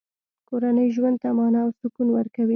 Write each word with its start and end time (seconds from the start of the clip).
کورنۍ 0.49 0.87
ژوند 0.95 1.15
ته 1.21 1.29
مانا 1.37 1.59
او 1.65 1.71
سکون 1.79 2.07
ورکوي. 2.11 2.49